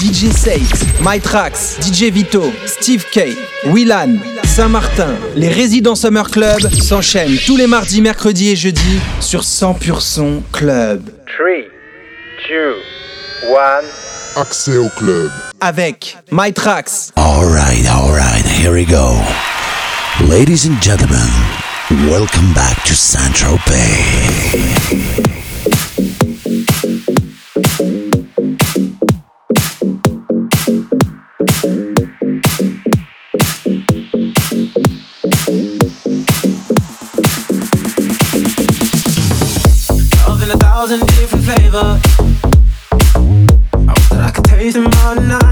DJ 0.00 0.32
Sate, 0.32 1.02
MyTrax, 1.02 1.78
DJ 1.82 2.10
Vito, 2.10 2.50
Steve 2.64 3.04
K, 3.12 3.36
Willan, 3.66 4.16
Saint-Martin. 4.44 5.14
Les 5.36 5.50
résidents 5.50 5.94
Summer 5.94 6.30
Club 6.30 6.58
s'enchaînent 6.72 7.36
tous 7.44 7.58
les 7.58 7.66
mardis, 7.66 8.00
mercredis 8.00 8.48
et 8.48 8.56
jeudis 8.56 8.98
sur 9.20 9.42
100% 9.42 10.00
Son 10.00 10.42
Club. 10.52 11.02
3, 11.36 11.48
2, 12.48 12.76
1. 14.36 14.40
Accès 14.40 14.78
au 14.78 14.88
club. 14.88 15.30
Avec 15.60 16.16
MyTrax. 16.32 17.12
Alright, 17.16 17.86
alright, 17.86 18.46
here 18.46 18.72
we 18.72 18.86
go. 18.86 19.18
Ladies 20.30 20.66
and 20.66 20.80
gentlemen, 20.80 21.28
welcome 22.08 22.54
back 22.54 22.82
to 22.84 22.94
Central 22.94 23.58
thousand 40.80 41.06
different 41.08 41.44
flavors. 41.44 42.00
I 43.74 43.92
wish 43.92 44.08
that 44.08 44.20
I 44.24 44.30
could 44.30 44.44
taste 44.46 44.76
them 44.76 44.86
all 45.04 45.14
night. 45.14 45.49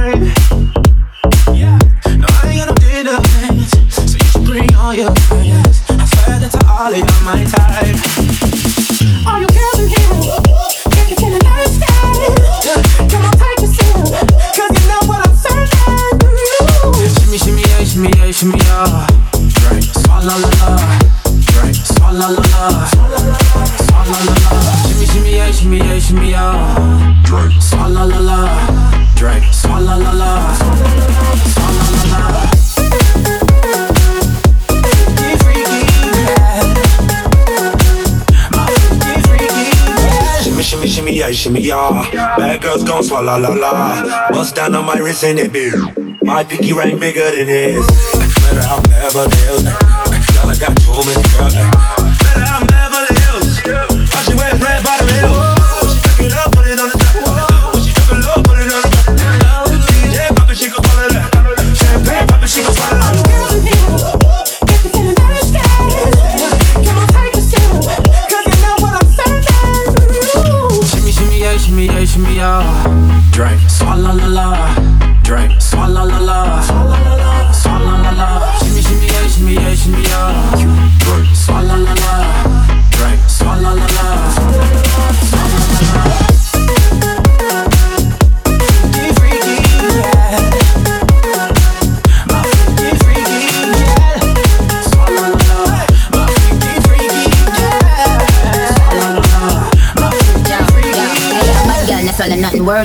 Shimmy, 41.38 41.60
yeah. 41.60 42.10
Bad 42.36 42.60
girls 42.60 42.82
gon' 42.82 43.02
swallow 43.02 43.38
la 43.38 43.50
la. 43.50 44.28
Bust 44.30 44.56
down 44.56 44.74
on 44.74 44.84
my 44.84 44.98
wrist 44.98 45.24
and 45.24 45.38
it 45.38 45.52
big. 45.52 45.72
My 46.22 46.42
pinky 46.42 46.72
ring 46.72 46.98
bigger 46.98 47.30
than 47.30 47.46
his. 47.46 47.86
Better 48.42 48.66
out 48.66 48.82
Beverly 48.88 49.36
Hills. 49.46 49.62
Girl, 49.62 50.50
I 50.50 50.56
got 50.58 50.76
too 50.76 50.98
many 51.06 51.22
girls. 51.38 51.77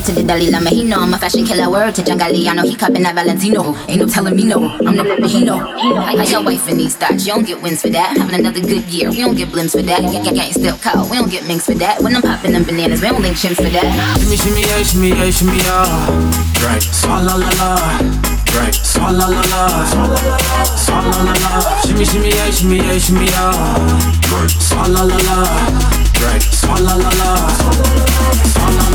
Word 0.04 0.16
to 0.16 0.22
the 0.22 0.28
Dalai 0.28 0.52
Lama. 0.52 0.70
He 0.70 0.84
know 0.84 1.00
I'm 1.00 1.14
a 1.14 1.18
fashion 1.18 1.46
killer. 1.46 1.70
Word 1.70 1.96
to 1.96 2.02
Jangali. 2.02 2.48
I 2.48 2.54
know 2.54 2.64
he 2.64 2.76
cupping 2.76 3.04
that 3.04 3.16
Valentino. 3.16 3.76
Ain't 3.88 4.02
no 4.02 4.08
telling 4.08 4.36
me 4.36 4.44
no. 4.44 4.70
I'm 4.86 4.96
the 4.96 5.04
but 5.04 5.30
he 5.30 5.44
know. 5.44 5.60
I 5.60 6.24
your 6.24 6.44
wife 6.44 6.68
in 6.68 6.78
these 6.78 6.96
thoughts. 6.96 7.26
You 7.26 7.34
don't 7.34 7.46
get 7.46 7.62
wins 7.62 7.82
for 7.82 7.90
that. 7.90 8.18
Having 8.18 8.40
another 8.40 8.60
good 8.60 8.84
year. 8.92 9.10
We 9.10 9.22
don't 9.22 9.36
get 9.36 9.50
blimps 9.50 9.72
for 9.72 9.82
that. 9.82 10.02
Gang, 10.02 10.24
gang, 10.24 10.52
still 10.52 10.78
caught. 10.78 11.10
We 11.10 11.18
don't 11.18 11.32
get 11.32 11.48
minks 11.48 11.66
for 11.66 11.76
that. 11.76 12.02
When 12.02 12.16
I'm 12.16 12.22
popping 12.22 12.52
them 12.52 12.64
bananas, 12.64 13.02
we 13.02 13.08
don't 13.08 13.22
link 13.22 13.38
chimps 13.38 13.58
for 13.58 13.70
that. 13.70 13.88
Shimmy, 14.20 14.38
shimmy, 14.38 14.62
yeah, 14.62 14.84
shimmy, 14.84 15.10
yeah, 15.10 15.32
shimmy, 15.32 15.58
yeah. 15.64 15.88
Drink, 16.60 16.84
swalla 16.84 17.38
la 17.40 17.50
la. 17.60 17.70
Drink, 18.52 18.76
swalla 18.76 19.28
la 19.32 19.42
la. 19.52 19.62
Swalla 20.76 21.18
la 21.24 21.34
la. 21.44 21.52
Shimmy, 21.88 22.06
shimmy, 22.06 22.30
yeah, 22.30 22.52
shimmy, 22.52 22.78
yeah, 22.78 22.98
shimmy, 23.00 23.28
yeah. 23.32 23.54
Drink, 24.28 24.52
swalla 24.60 25.08
la 25.08 25.18
la. 25.28 25.38
Drink, 26.18 26.44
swalla 26.52 26.94
la 26.98 27.12
la. 27.20 27.30
Swalla 28.52 28.84
la 28.84 28.90
la. 28.90 28.93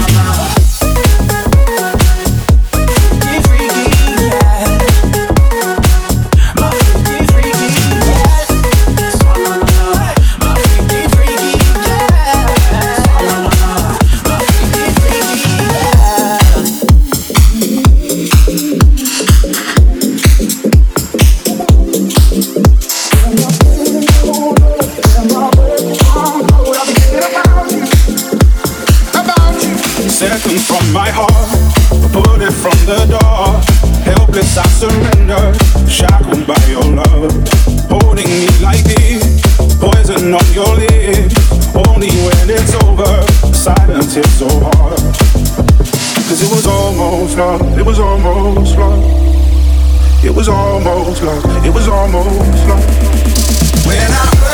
love, 47.38 47.78
it 47.78 47.86
was 47.86 48.00
almost 48.00 48.76
love. 48.76 50.24
It 50.24 50.34
was 50.34 50.48
almost 50.48 51.22
love, 51.22 51.64
it 51.64 51.72
was 51.72 51.86
almost 51.86 52.66
love. 52.66 53.86
When 53.86 54.10
I 54.10 54.47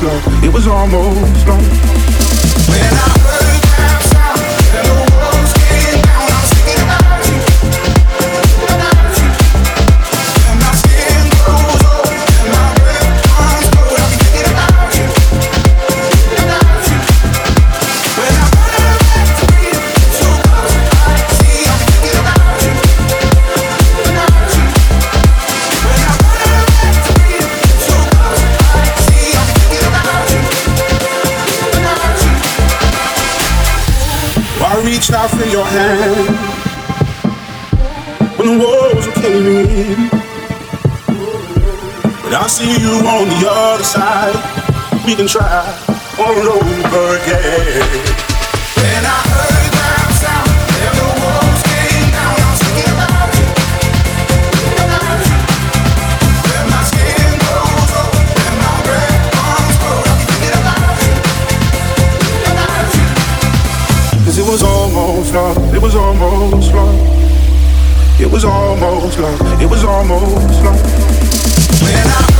almost. 0.00 0.44
It 0.44 0.52
was 0.52 0.66
almost 0.66 1.46
gone. 1.46 1.62
When 2.68 2.80
I 2.80 3.33
see 42.54 42.78
you 42.78 43.02
on 43.02 43.26
the 43.26 43.50
other 43.50 43.82
side. 43.82 44.38
We 45.04 45.16
can 45.16 45.26
try 45.26 45.66
all 46.22 46.46
over 46.54 47.18
again. 47.18 47.82
When 48.78 49.02
I 49.02 49.18
heard 49.26 49.74
that 49.74 50.06
sound, 50.22 50.54
there 50.70 50.94
the 50.94 51.02
walls 51.18 51.62
came 51.66 52.14
down. 52.14 52.30
I 52.30 52.46
was 52.46 52.62
thinking 52.62 52.94
about 52.94 53.26
you. 53.34 53.50
When 56.46 56.66
my 56.70 56.82
skin 56.86 57.26
goes 57.42 57.90
old, 57.90 58.22
when 58.22 58.54
my 58.62 58.70
breath 58.86 59.34
comes 59.34 59.74
cold, 59.82 60.06
I 60.06 60.14
keep 60.14 60.30
thinking 60.30 60.54
about 60.62 60.94
it. 60.94 61.18
Cause 64.30 64.38
it 64.38 64.46
was 64.46 64.62
almost 64.62 65.34
love, 65.34 65.58
it 65.74 65.82
was 65.82 65.94
almost 65.98 66.70
love. 66.70 67.02
It 68.22 68.30
was 68.30 68.44
almost 68.46 69.18
love, 69.18 69.42
it 69.60 69.66
was 69.66 69.82
almost 69.82 70.62
love. 70.62 70.78
When 71.82 72.06
I 72.06 72.33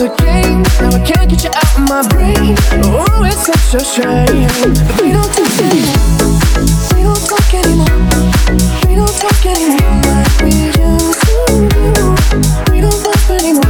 a 0.00 0.08
game. 0.16 0.62
Now 0.80 0.96
I 0.96 1.00
can't 1.04 1.28
get 1.28 1.44
you 1.44 1.50
out 1.50 1.78
of 1.78 1.88
my 1.88 2.00
brain. 2.08 2.56
Oh, 2.84 3.22
it's 3.24 3.44
such 3.44 3.74
a 3.74 3.84
shame. 3.84 4.48
But 4.88 5.02
we 5.02 5.12
don't 5.12 5.28
talk 5.34 5.60
anymore. 5.60 6.40
We 6.94 7.02
don't 7.02 7.24
talk 7.28 7.52
anymore. 7.52 8.00
We 8.88 8.94
don't 8.96 9.16
talk 9.20 9.44
anymore 9.44 10.00
like 10.08 10.40
we 10.40 10.52
used 10.56 11.20
to 11.20 11.36
do. 11.68 12.72
We 12.72 12.80
don't 12.80 13.02
laugh 13.04 13.30
anymore. 13.30 13.69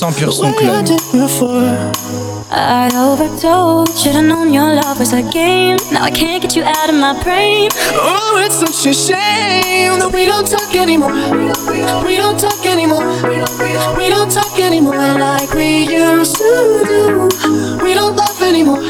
100% 0.00 0.12
pur 0.18 0.30
son 0.30 0.52
club. 0.54 0.84
I 2.50 2.90
overdosed. 2.94 3.98
Should've 3.98 4.24
known 4.24 4.52
your 4.52 4.74
love 4.74 4.98
was 4.98 5.12
a 5.12 5.22
game. 5.32 5.78
Now 5.90 6.02
I 6.04 6.10
can't 6.10 6.42
get 6.42 6.54
you 6.54 6.64
out 6.64 6.88
of 6.90 6.96
my 6.96 7.14
brain. 7.22 7.70
Oh, 7.94 8.42
it's 8.44 8.56
such 8.56 8.86
a 8.86 8.94
shame 8.94 9.98
that 9.98 10.10
we 10.12 10.26
don't 10.26 10.46
talk 10.46 10.74
anymore. 10.76 11.12
We 12.04 12.16
don't 12.16 12.38
talk 12.38 12.64
anymore. 12.66 13.06
We 13.96 14.08
don't 14.10 14.30
talk 14.30 14.58
anymore 14.58 15.18
like 15.18 15.52
we 15.54 15.88
used 15.88 16.36
to 16.36 16.82
do. 16.84 17.28
We 17.82 17.94
don't 17.94 18.16
love 18.16 18.42
anymore. 18.42 18.82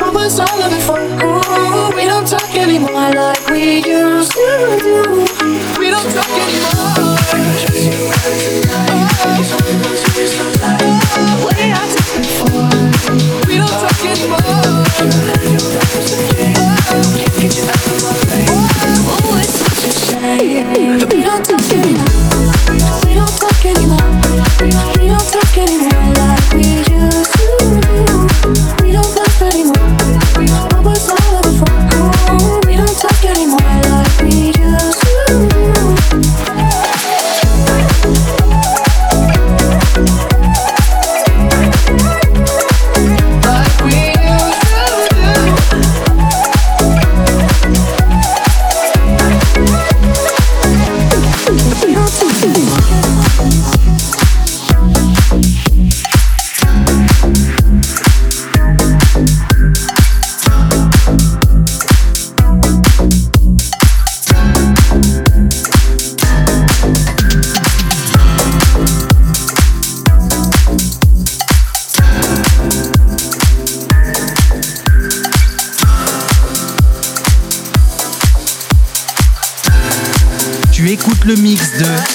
What 0.00 0.14
was 0.14 0.40
all 0.40 0.62
of 0.62 0.72
it 0.72 0.82
for? 0.88 0.98
Ooh, 0.98 1.94
we 1.94 2.06
don't 2.06 2.26
talk 2.26 2.54
anymore 2.56 3.12
like 3.12 3.46
we 3.50 3.82
used 3.84 4.32
to 4.32 4.78
do. 4.80 5.02
We 5.78 5.90
don't 5.90 6.10
talk 6.16 6.30
anymore. 6.30 6.63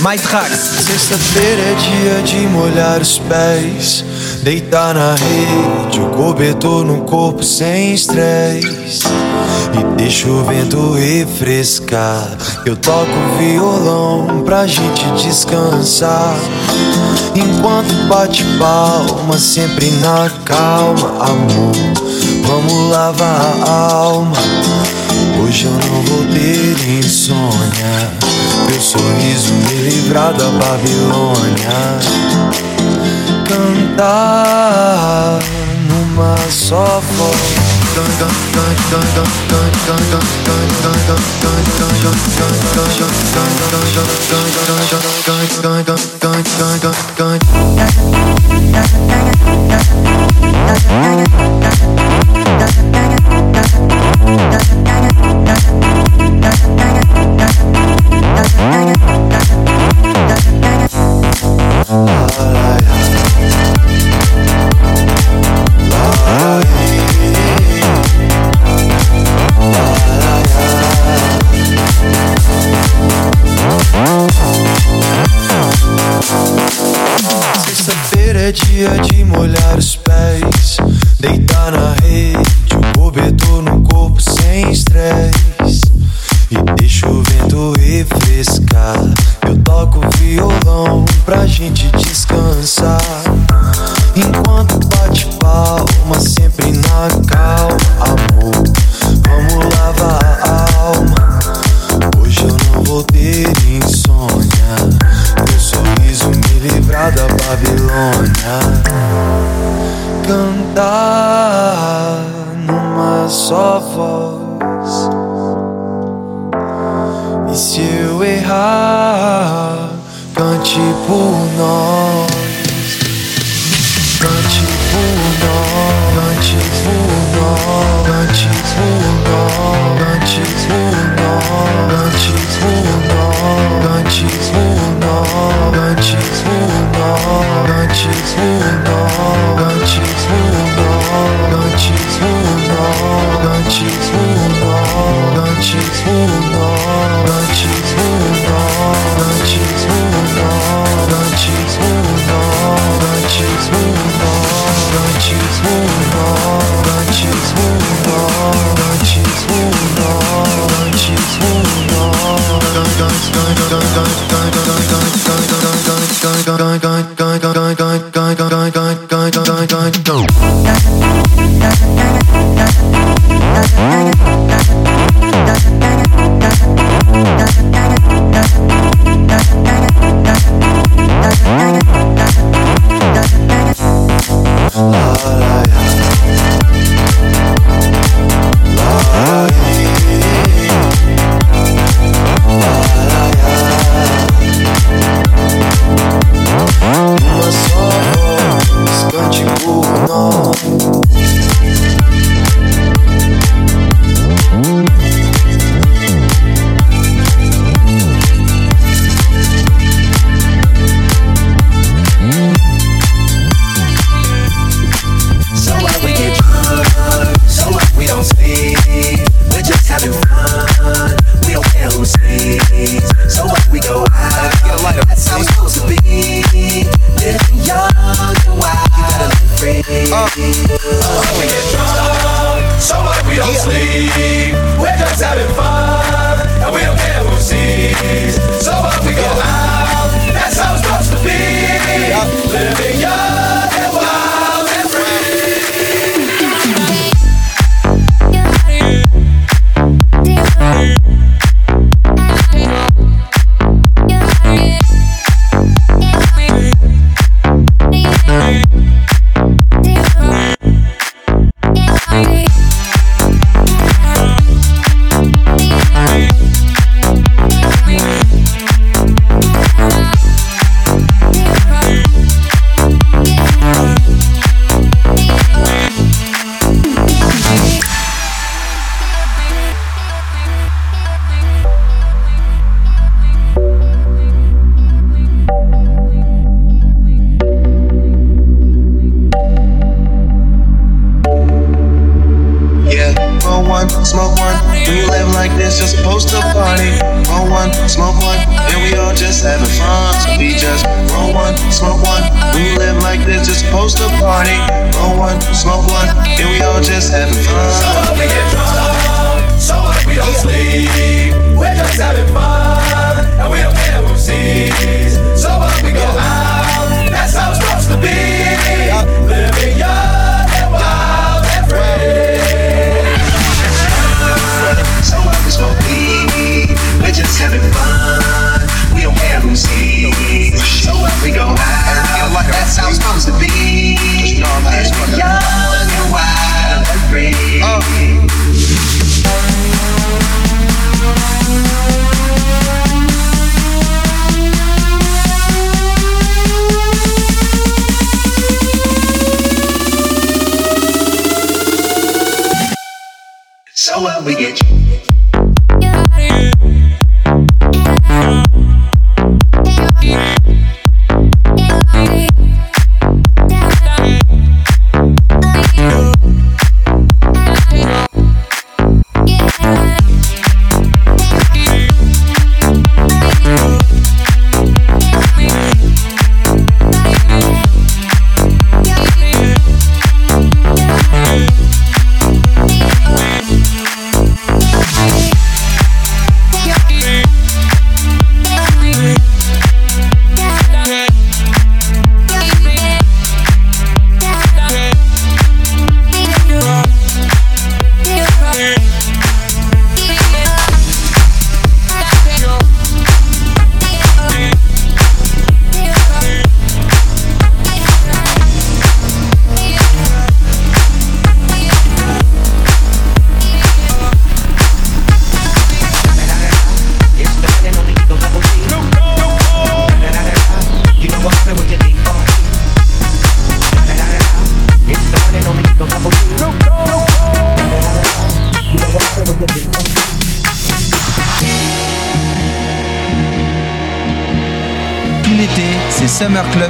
mais. 0.09 0.21
Sexta-feira 0.87 1.61
é 1.61 1.75
dia 1.75 2.23
de 2.23 2.47
molhar 2.47 2.99
os 2.99 3.19
pés, 3.19 4.03
deitar 4.41 4.95
na 4.95 5.13
rede, 5.13 5.99
o 5.99 6.09
cobertor 6.09 6.83
no 6.83 7.01
corpo 7.01 7.43
sem 7.43 7.93
estresse. 7.93 9.03
E 9.71 9.97
deixa 9.97 10.27
o 10.27 10.43
vento 10.45 10.93
refrescar. 10.93 12.27
Eu 12.65 12.75
toco 12.75 13.11
violão 13.37 14.41
pra 14.43 14.65
gente 14.65 15.05
descansar. 15.21 16.35
Enquanto 17.35 17.93
bate 18.07 18.43
palma, 18.57 19.37
sempre 19.37 19.91
na 20.01 20.27
calma, 20.43 21.23
amor. 21.23 21.75
Vamos 22.47 22.89
lavar 22.89 23.55
a 23.61 23.93
alma. 23.93 24.37
Hoje 25.43 25.65
eu 25.65 25.71
não 25.71 26.01
vou 26.03 26.25
ter 26.33 26.99
insônia 26.99 28.28
teu 28.69 28.81
sorriso 28.81 29.53
me 29.53 29.89
livrar 29.89 30.33
da 30.33 30.45
Babilônia. 30.45 31.99
Cantar 33.47 35.39
numa 35.87 36.37
só 36.49 37.01
voz. 37.17 37.69
Oh, 66.31 66.61
yeah. 66.63 67.58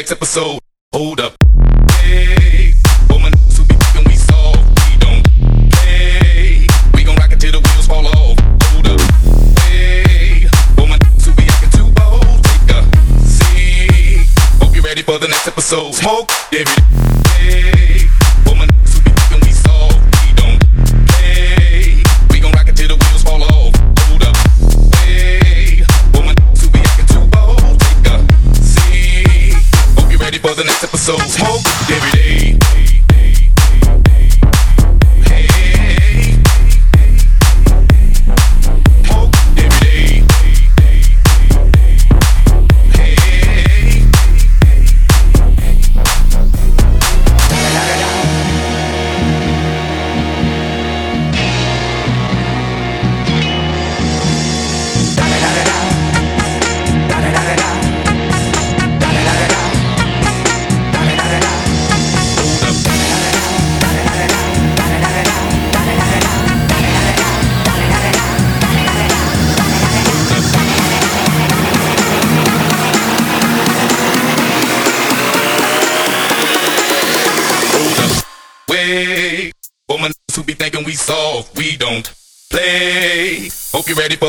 next 0.00 0.12
episode. 0.12 0.58
Hold 0.94 1.20
up. 1.20 1.36
Hey, 2.00 2.72
woman, 3.10 3.32
to 3.32 3.62
be 3.68 3.74
fucking 3.74 4.04
we 4.06 4.14
solve. 4.14 4.56
We 4.56 4.96
don't 4.96 5.22
play. 5.72 6.66
We 6.94 7.04
gon' 7.04 7.16
rock 7.16 7.32
it 7.32 7.38
till 7.38 7.52
the 7.52 7.58
wheels 7.58 7.86
fall 7.86 8.06
off. 8.06 8.38
Hold 8.72 8.86
up. 8.86 9.00
Hey, 9.60 10.48
woman, 10.78 10.98
to 11.00 11.32
be 11.36 11.42
acting 11.42 11.70
too 11.78 11.92
bold. 11.92 12.42
Take 12.44 12.70
a 12.76 13.26
seat. 13.26 14.26
Hope 14.62 14.74
you're 14.74 14.84
ready 14.84 15.02
for 15.02 15.18
the 15.18 15.28
next 15.28 15.46
episode. 15.46 15.92
Smoke, 15.92 16.30
give 16.50 16.66
it. 16.66 16.80
Hey. 17.36 17.79
David. 31.90 32.19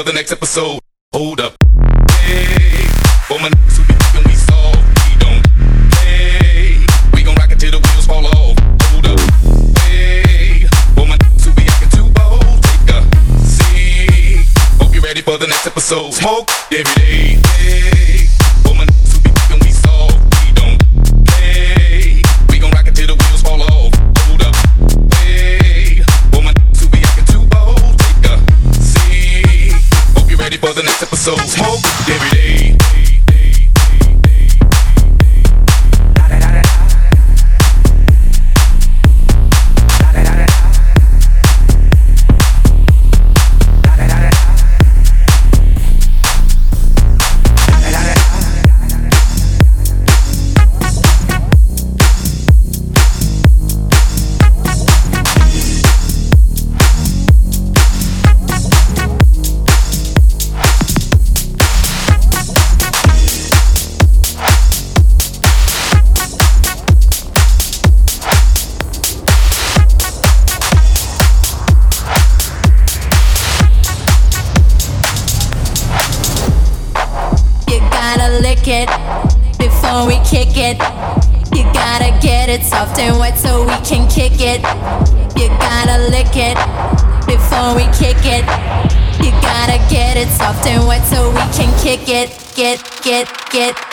for 0.01 0.11
the 0.11 0.13
next 0.13 0.31
episode. 0.31 0.79
Hold 1.13 1.41
up. 1.41 1.53
Hey, 2.21 2.87
for 3.27 3.37
my 3.39 3.49
niggas 3.49 3.77
who 3.77 3.83
be 3.85 3.93
thinking 3.93 4.31
we 4.31 4.35
soft, 4.35 4.79
we 5.05 5.19
don't. 5.19 5.45
Hey, 5.97 6.83
we 7.13 7.21
gon' 7.23 7.35
rock 7.35 7.51
it 7.51 7.59
till 7.59 7.71
the 7.71 7.77
wheels 7.77 8.07
fall 8.07 8.25
off. 8.25 8.57
Hold 8.89 9.05
up. 9.05 9.19
Hey, 9.81 10.65
for 10.95 11.05
my 11.05 11.17
niggas 11.17 11.45
who 11.45 11.53
be 11.53 11.63
acting 11.67 11.89
too 11.89 12.09
bold, 12.17 12.63
take 12.63 12.89
a 12.95 13.45
seat. 13.45 14.47
Hope 14.81 14.93
you're 14.93 15.03
ready 15.03 15.21
for 15.21 15.37
the 15.37 15.47
next 15.47 15.67
episode. 15.67 16.13
Smoke 16.13 16.49
every 16.71 17.37
day. 17.45 17.60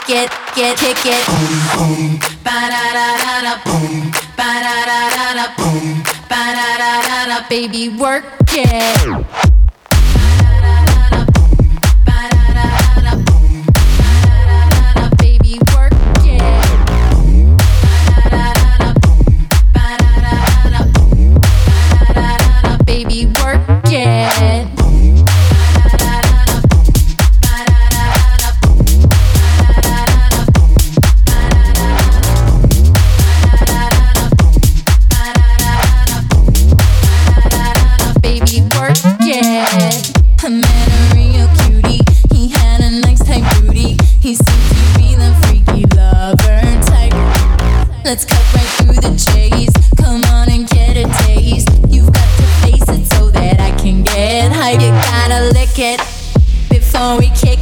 get, 0.09 0.33
get, 0.57 0.79
kick 0.79 1.05
it. 1.05 1.27
Boom, 1.29 1.61
boom, 1.77 2.19
ba 2.43 2.57
da 2.73 2.85
da 2.97 3.09
da 3.23 3.35
da, 3.45 3.55
boom, 3.65 4.11
ba 4.39 4.49
da 4.65 4.77
da 4.89 5.01
da 5.15 5.27
da, 5.37 5.47
boom, 5.59 6.03
ba 6.31 6.43
da 6.57 6.69
da 6.81 6.93
da 7.09 7.19
da, 7.29 7.49
baby, 7.49 7.91
work 7.91 8.25
it. 8.53 9.58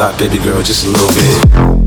lot, 0.00 0.18
baby 0.18 0.38
girl, 0.38 0.62
just 0.62 0.86
a 0.86 0.88
little 0.88 1.08
bit. 1.08 1.79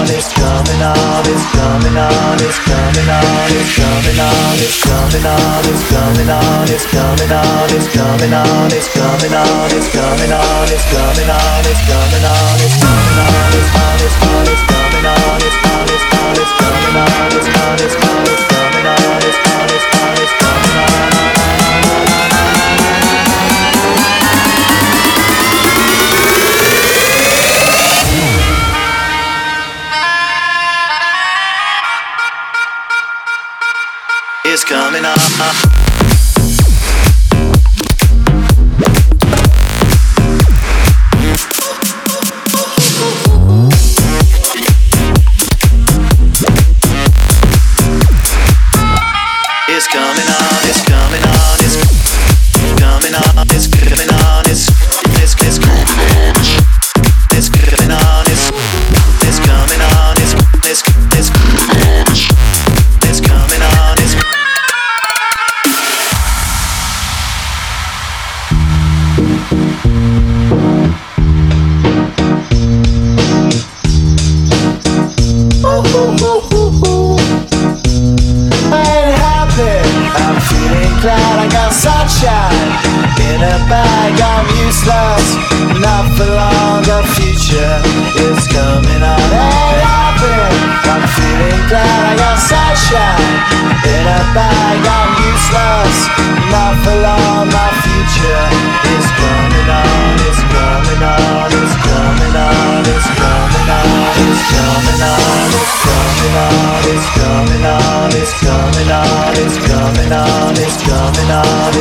on, 0.00 0.08
it's 0.08 0.32
coming 0.32 0.82
on, 0.82 1.24
it's 1.28 1.46
coming 1.52 1.96
on, 1.96 2.36
it's 2.40 2.58
coming 2.64 3.08
on, 3.08 3.52
it's 3.52 3.76
coming 3.76 4.20
on, 4.20 4.56
it's 4.56 4.80
coming 4.80 5.26
on, 5.26 5.64
it's 5.68 5.84
coming 5.92 6.30
on, 6.30 6.68
it's 6.68 6.86
coming 6.88 7.20
on, 7.20 7.68
it's 7.68 7.88
coming 7.92 8.32
on, 8.32 8.70
it's 8.72 8.88
coming 8.96 9.34
on, 9.36 9.70
it's 9.76 9.88
coming 9.92 10.32
on, 10.32 10.64
it's 10.64 10.86
coming 10.88 11.28
on, 11.28 11.60
it's 11.68 11.82
coming 11.84 12.24
on, 12.24 12.56
it's 12.60 12.76
coming 12.80 13.12
on, 13.12 13.44
it's 13.52 13.68
on, 13.76 14.00
it's 14.00 14.16
on, 14.24 14.46
it's 14.48 14.64
coming 14.70 15.04
on, 15.04 15.38
it's 15.44 15.58
on, 15.68 15.86
it's 15.90 16.06
on, 16.16 16.36
it's 16.40 16.54
coming 16.60 16.96
on, 16.96 17.28
it's 17.36 17.48
on, 17.50 17.76
it's 17.80 17.96
on, 18.00 18.24
it's 18.30 18.44
coming 18.50 18.86
on, 18.86 19.20
it's 19.20 19.38
on, 19.52 19.68
it's 19.68 19.86
on, 20.00 20.16
it's 20.16 20.34
coming 20.40 21.04
on. 21.04 21.09
coming 34.70 35.04
up. 35.04 35.69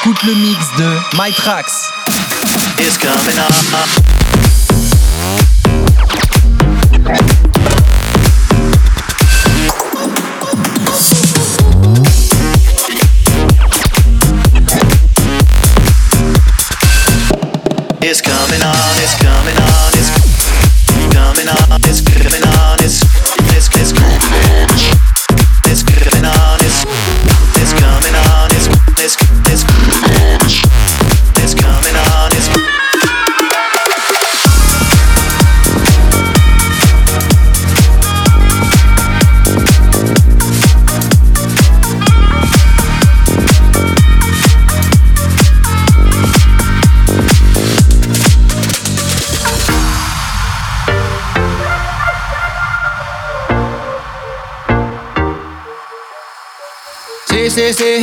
écoute 0.00 0.22
le 0.24 0.34
mix 0.34 0.58
de 0.78 0.98
My 1.14 1.32
Tracks. 1.32 1.70
sí, 57.56 57.72
sí. 57.72 57.95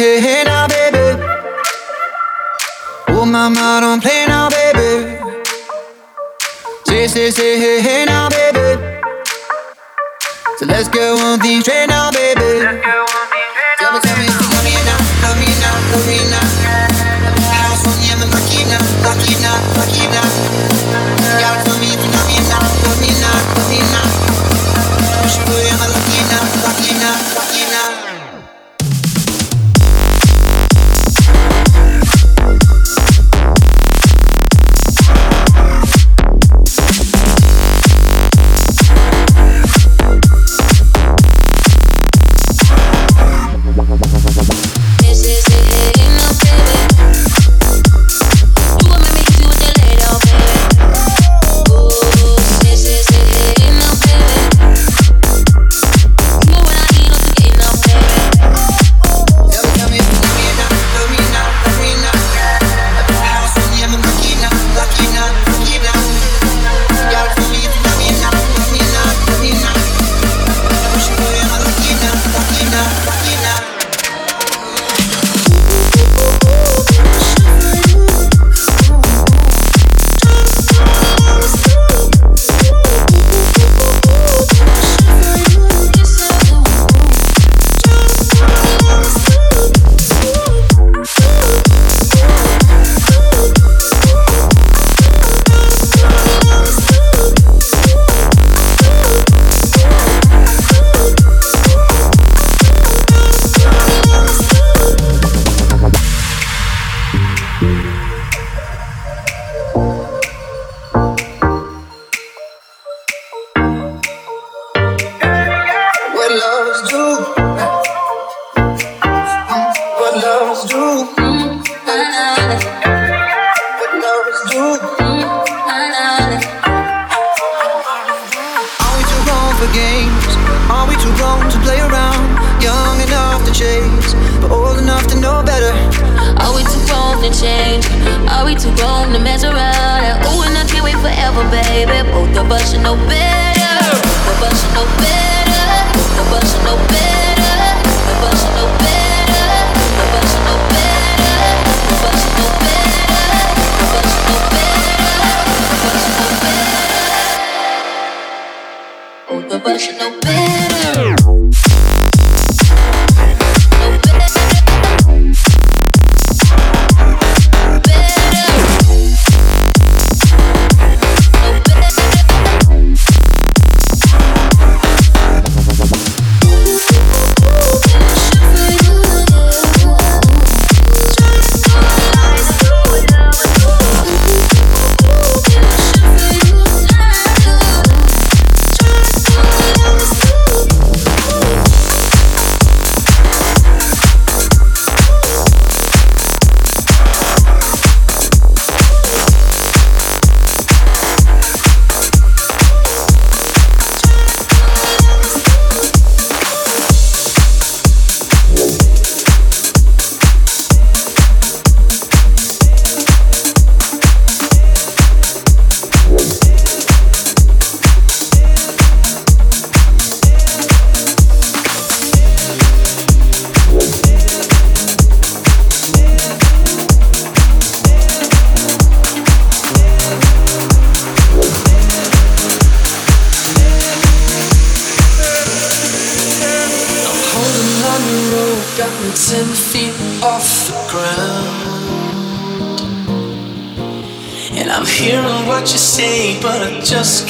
Cause 142.63 142.73
you 142.73 142.79
know 142.81 142.95
better. 142.95 143.52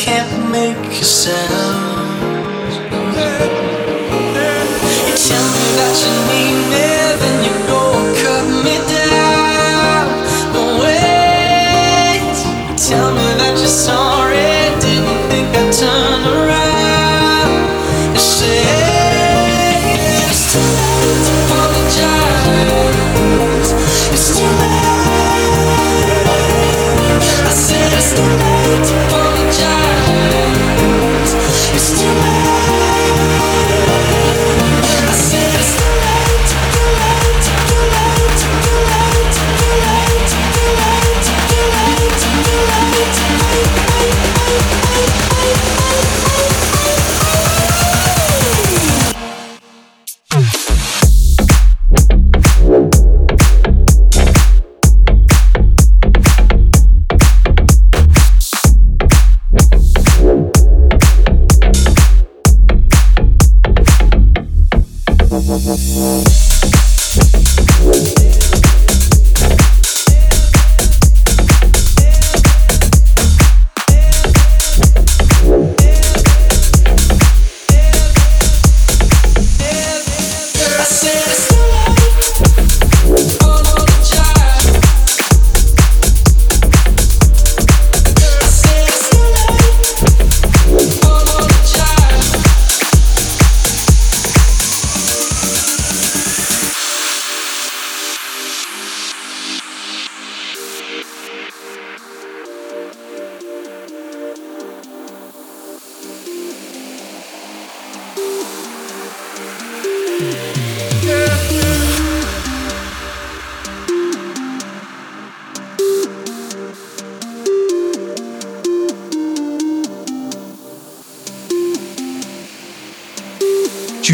can't 0.03 0.51
make 0.51 0.75
a 0.75 1.03
sound. 1.05 2.73
You 5.07 5.15
tell 5.15 5.45
me 5.53 5.65
that 5.77 6.03
you're. 6.05 6.22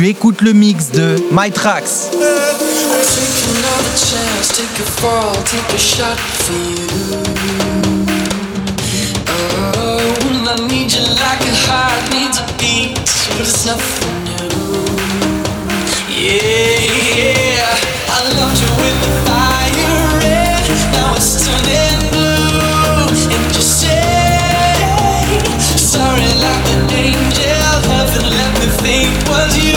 écoute 0.10 0.42
le 0.42 0.54
mix 0.54 0.90
de 0.90 1.18
My 1.32 1.52
Tracks. 1.52 2.10
you 29.58 29.69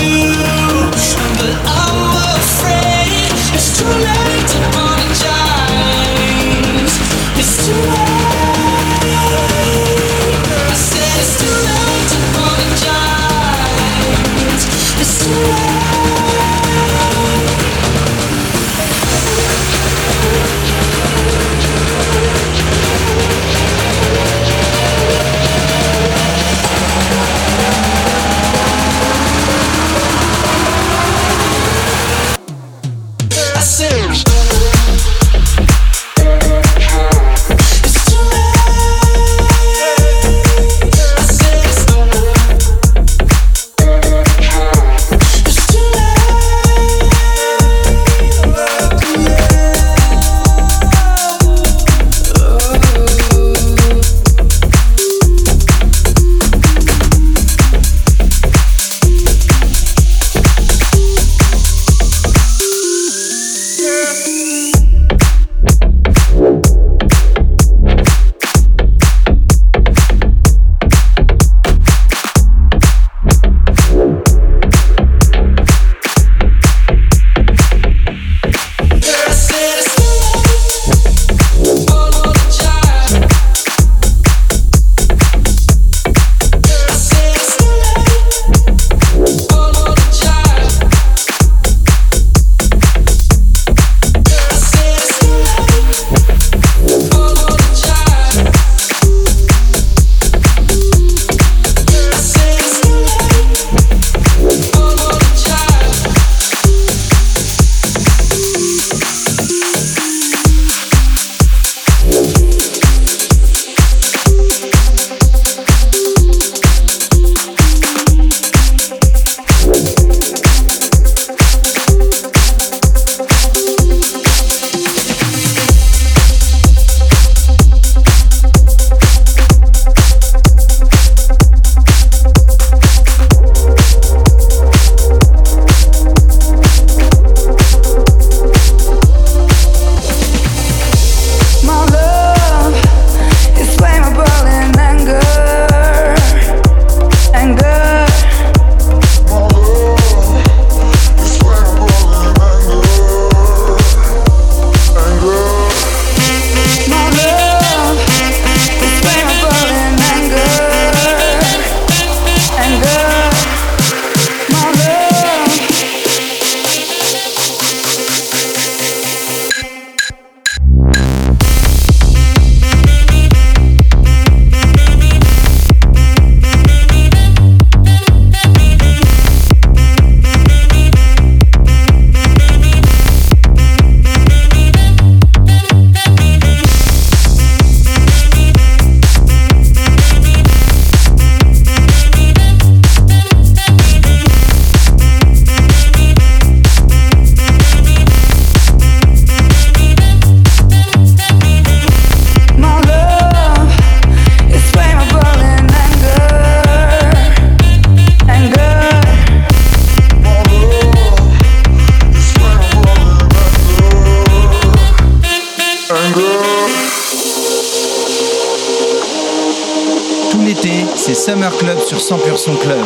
100% 222.43 222.61
Club. 222.61 222.81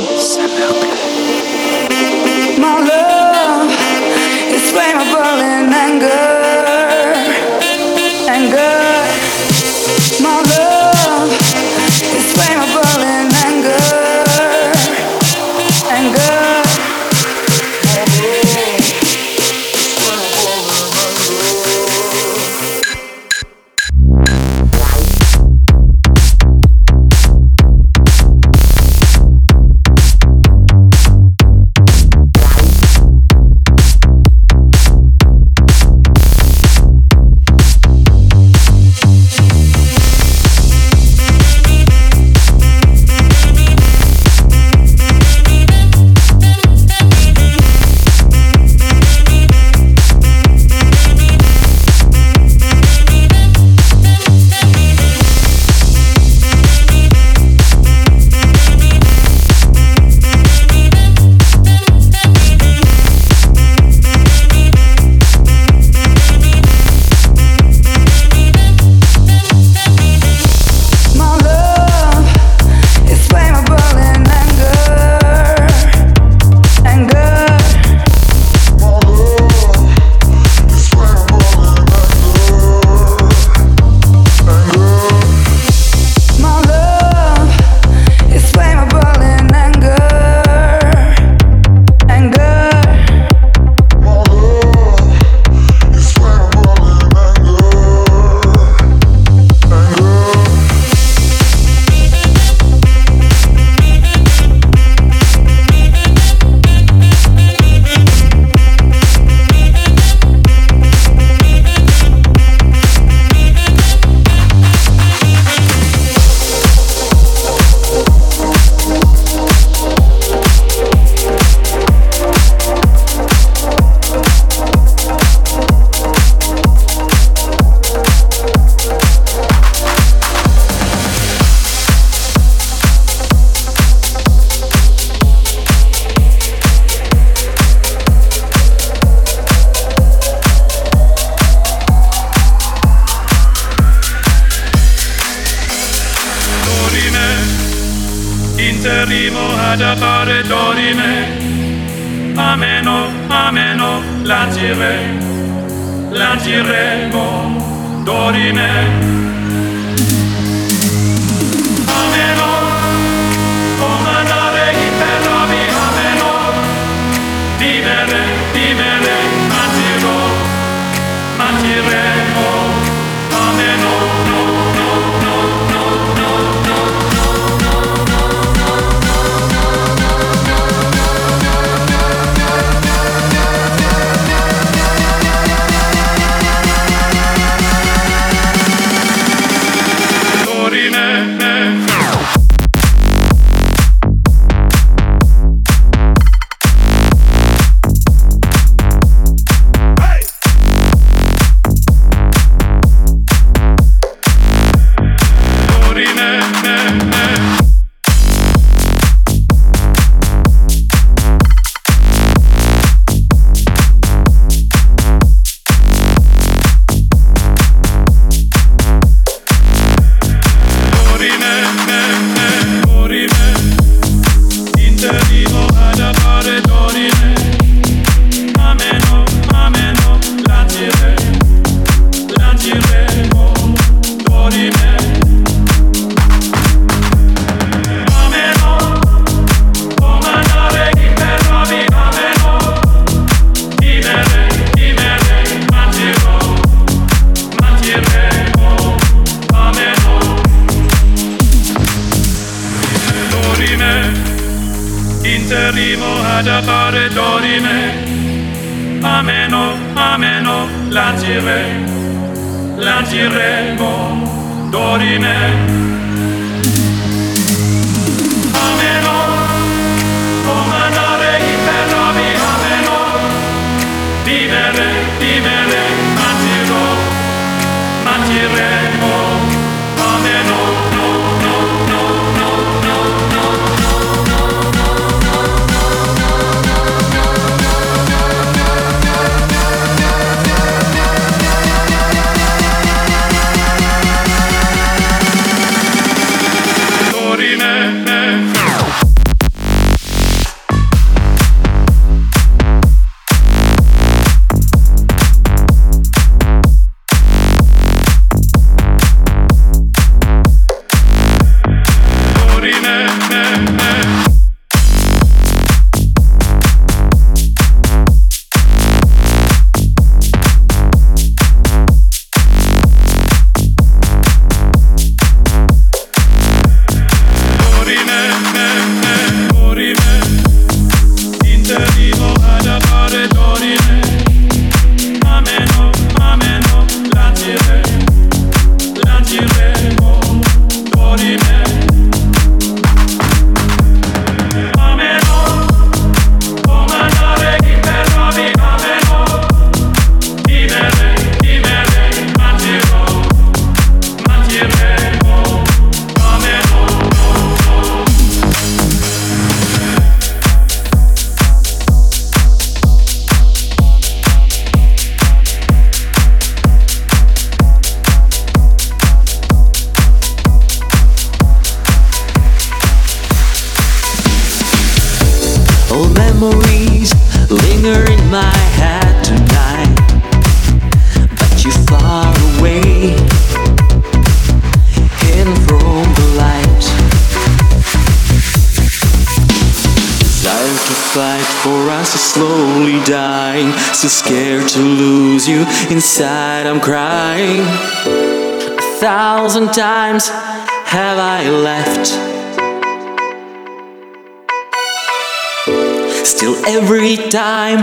Still 406.36 406.56
every 406.66 407.16
time 407.30 407.80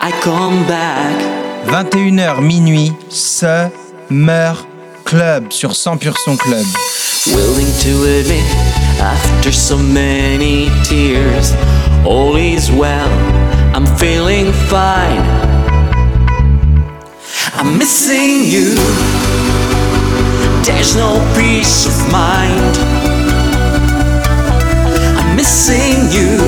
I 0.00 0.10
come 0.22 0.66
back. 0.66 1.12
21h 1.66 2.40
minuit, 2.40 2.94
Summer 3.10 4.54
Club 5.04 5.52
sur 5.52 5.72
100% 5.72 6.14
son 6.24 6.38
club. 6.38 6.64
Willing 7.26 7.70
to 7.82 8.04
admit 8.20 8.42
after 8.98 9.52
so 9.52 9.76
many 9.76 10.70
tears, 10.82 11.52
all 12.06 12.36
is 12.36 12.70
well, 12.72 13.10
I'm 13.74 13.84
feeling 13.98 14.50
fine. 14.70 15.20
I'm 17.52 17.76
missing 17.76 18.46
you, 18.46 18.74
there's 20.64 20.96
no 20.96 21.20
peace 21.36 21.84
of 21.84 22.10
mind. 22.10 22.78
I'm 25.18 25.36
missing 25.36 26.10
you, 26.10 26.40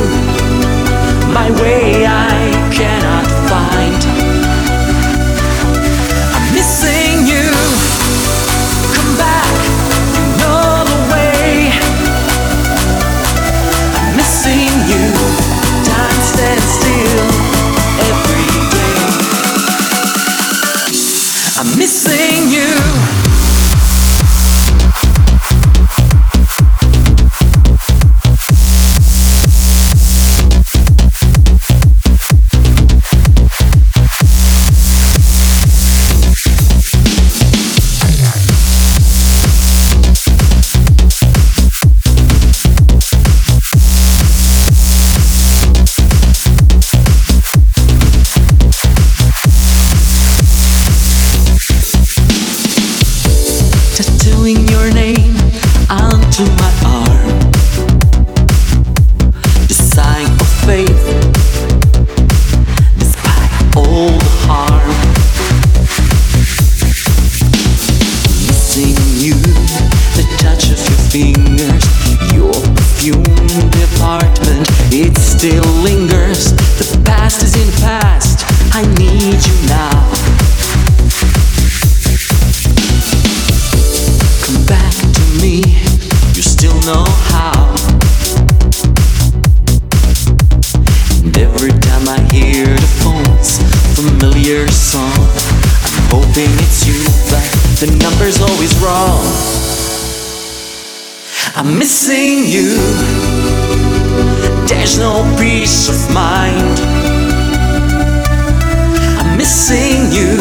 my 1.36 1.50
way. 1.60 2.06
I 2.06 2.70
cannot 2.72 3.35
missing 101.86 102.44
you, 102.46 102.76
there's 104.66 104.98
no 104.98 105.22
peace 105.38 105.88
of 105.88 106.14
mind. 106.14 106.80
I'm 109.18 109.36
missing 109.36 110.10
you, 110.10 110.36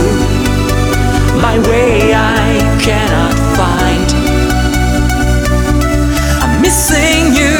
my 1.42 1.60
way 1.70 2.14
I 2.14 2.80
cannot 2.82 3.34
find. 3.56 3.95
Missing 6.66 7.36
you. 7.36 7.55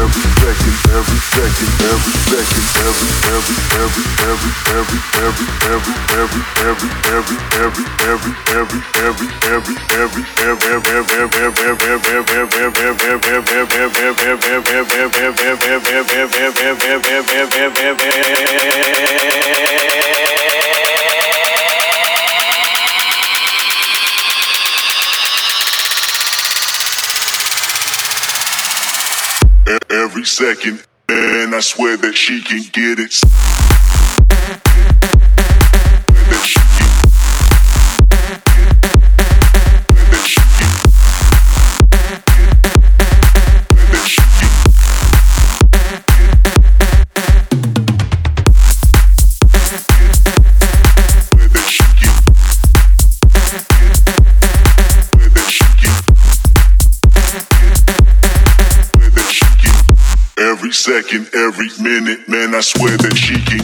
E- 0.00 0.02
Every 0.02 1.20
second, 1.20 1.80
and 31.08 31.54
I 31.54 31.60
swear 31.60 31.96
that 31.98 32.14
she 32.14 32.42
can 32.42 32.62
get 32.72 32.98
it. 32.98 34.89
Second, 60.72 61.28
every 61.34 61.68
minute, 61.80 62.28
man, 62.28 62.54
I 62.54 62.60
swear 62.60 62.96
that 62.96 63.16
she 63.16 63.34
can. 63.34 63.60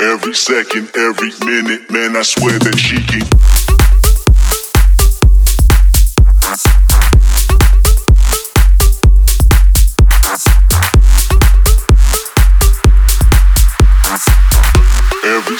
Every 0.00 0.34
second, 0.34 0.90
every 0.94 1.32
minute, 1.46 1.90
man, 1.90 2.16
I 2.16 2.22
swear 2.22 2.58
that 2.58 2.78
she 2.78 3.02
can. 3.06 3.28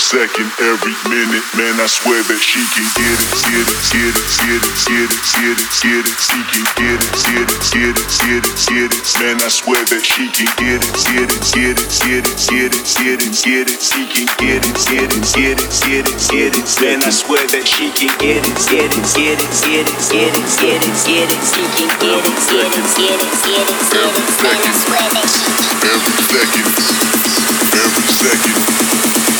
Second, 0.08 0.48
every 0.64 0.96
minute, 1.04 1.44
man, 1.52 1.76
I 1.76 1.84
swear 1.84 2.16
that 2.16 2.40
she 2.40 2.64
can 2.72 2.88
get 2.96 3.12
it, 3.12 3.28
get 3.44 3.68
it, 3.68 3.76
get 3.92 4.16
it, 4.16 4.24
get 4.40 4.56
it, 4.56 4.72
get 4.88 5.04
it, 5.04 5.20
get 5.36 5.52
it, 5.52 5.68
get 5.84 6.04
it, 6.08 6.16
she 6.16 6.40
can 6.48 6.64
get 6.80 6.96
it, 6.96 7.12
get 7.28 7.44
it, 7.44 7.60
get 7.68 7.92
it, 7.92 8.08
get 8.24 8.40
it, 8.40 8.56
get 8.72 8.88
it, 8.88 9.04
man, 9.20 9.36
I 9.44 9.52
swear 9.52 9.84
that 9.84 10.00
she 10.00 10.24
can 10.32 10.48
get 10.56 10.80
it, 10.80 10.96
get 11.12 11.28
it, 11.28 11.44
get 11.52 11.76
it, 11.76 11.92
get 12.00 12.24
it, 12.24 12.40
get 12.48 12.72
it, 12.72 12.88
get 12.88 13.20
it, 13.20 13.36
get 13.36 13.68
it, 13.68 13.80
she 13.84 14.00
can 14.08 14.24
get 14.40 14.64
it, 14.64 14.80
get 14.88 15.12
it, 15.12 15.28
get 15.36 15.60
it, 15.60 15.68
get 15.76 16.08
it, 16.08 16.16
get 16.32 16.56
it, 16.56 16.64
man, 16.80 17.04
I 17.04 17.12
swear 17.12 17.44
that 17.44 17.68
she 17.68 17.92
can 17.92 18.08
get 18.16 18.40
it, 18.48 18.56
get 18.64 18.88
it, 18.88 19.04
get 19.12 19.36
it, 19.36 19.52
get 19.60 19.84
it, 19.84 20.00
get 20.08 20.32
it, 20.32 20.48
get 20.56 20.88
it, 20.88 20.96
get 21.04 21.28
it, 21.28 21.42
she 21.52 21.60
can 21.76 21.92
get 22.00 22.24
it, 22.24 22.32
get 22.48 22.64
it, 22.64 22.88
get 22.96 23.12
it, 23.12 23.36
get 23.44 23.60
it, 23.60 23.84
get 23.84 24.16
it, 24.16 24.32
man, 24.40 24.56
I 24.64 24.72
swear 24.72 25.04
that 25.20 25.28
she 25.28 25.44
every 25.84 26.16
second, 26.32 26.64
every 26.64 26.96
second. 26.96 27.58
Every 27.68 28.08
second, 28.16 29.37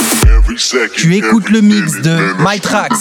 Tu 0.96 1.14
écoutes 1.14 1.50
le 1.50 1.61
mix 1.61 2.00
de 2.00 2.34
My 2.40 2.61
Tracks. 2.61 2.92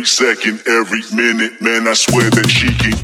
Every 0.00 0.08
second, 0.08 0.62
every 0.66 1.02
minute, 1.14 1.60
man, 1.60 1.86
I 1.86 1.92
swear 1.92 2.30
that 2.30 2.48
she 2.48 2.68
can. 2.68 2.94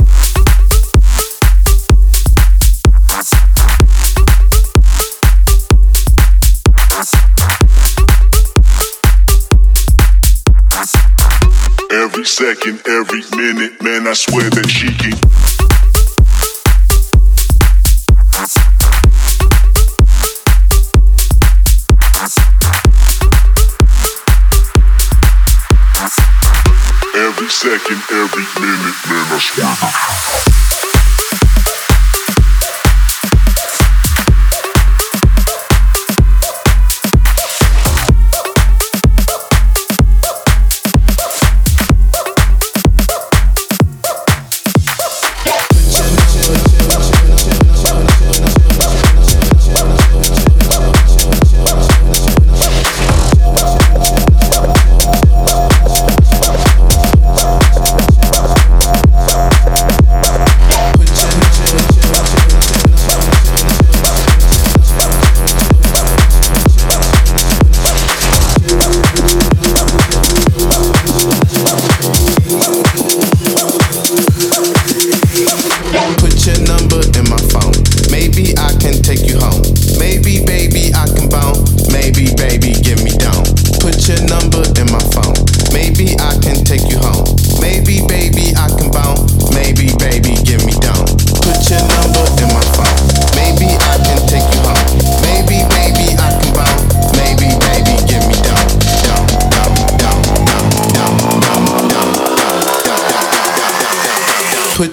Every 11.92 12.24
second, 12.24 12.80
every 12.88 13.24
minute, 13.36 13.82
man, 13.82 14.06
I 14.06 14.14
swear 14.14 14.48
that 14.48 14.70
she 14.70 14.88
can. 14.96 15.65
Second, 27.48 28.02
every 28.10 28.44
minute, 28.60 28.96
man, 29.08 29.26
I 29.32 29.38
swear 29.38 30.65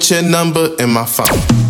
Put 0.04 0.12
your 0.12 0.22
number 0.22 0.76
in 0.80 0.89
my 0.89 1.06
phone. 1.06 1.62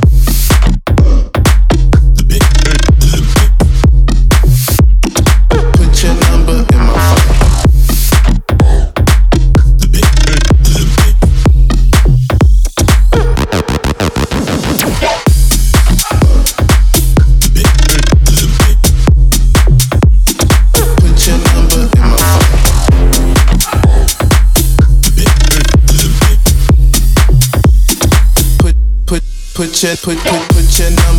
Put 29.83 29.97
put 29.97 30.17
put 30.55 30.79
your 30.79 30.91
number 30.91 31.12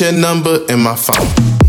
your 0.00 0.12
number 0.12 0.64
in 0.68 0.80
my 0.80 0.94
phone. 0.94 1.67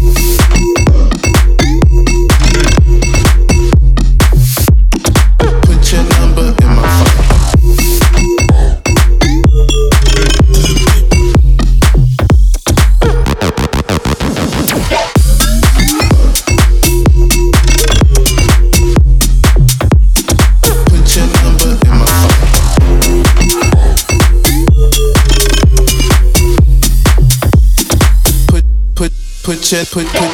Your 29.72 29.86
put 29.86 30.08
put 30.08 30.29